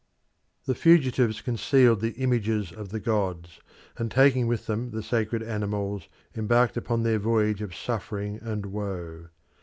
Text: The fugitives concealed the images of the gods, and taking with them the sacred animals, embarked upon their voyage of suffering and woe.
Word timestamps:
The 0.65 0.73
fugitives 0.73 1.41
concealed 1.41 2.01
the 2.01 2.13
images 2.13 2.71
of 2.71 2.89
the 2.89 2.99
gods, 2.99 3.59
and 3.97 4.09
taking 4.09 4.47
with 4.47 4.65
them 4.65 4.89
the 4.89 5.03
sacred 5.03 5.43
animals, 5.43 6.07
embarked 6.35 6.75
upon 6.75 7.03
their 7.03 7.19
voyage 7.19 7.61
of 7.61 7.75
suffering 7.75 8.39
and 8.41 8.65
woe. 8.65 9.27